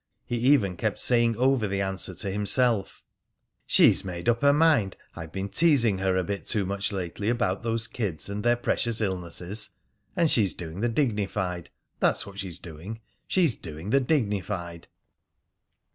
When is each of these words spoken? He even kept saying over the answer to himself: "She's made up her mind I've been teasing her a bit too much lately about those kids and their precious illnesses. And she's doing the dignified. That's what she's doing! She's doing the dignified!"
He 0.25 0.37
even 0.37 0.77
kept 0.77 0.97
saying 0.97 1.37
over 1.37 1.67
the 1.67 1.79
answer 1.79 2.15
to 2.15 2.31
himself: 2.31 3.03
"She's 3.67 4.03
made 4.03 4.27
up 4.27 4.41
her 4.41 4.51
mind 4.51 4.97
I've 5.15 5.31
been 5.31 5.47
teasing 5.47 5.99
her 5.99 6.17
a 6.17 6.23
bit 6.23 6.47
too 6.47 6.65
much 6.65 6.91
lately 6.91 7.29
about 7.29 7.61
those 7.61 7.85
kids 7.85 8.27
and 8.27 8.41
their 8.43 8.55
precious 8.55 8.99
illnesses. 8.99 9.69
And 10.15 10.31
she's 10.31 10.55
doing 10.55 10.79
the 10.79 10.89
dignified. 10.89 11.69
That's 11.99 12.25
what 12.25 12.39
she's 12.39 12.57
doing! 12.57 12.99
She's 13.27 13.55
doing 13.55 13.91
the 13.91 13.99
dignified!" 13.99 14.87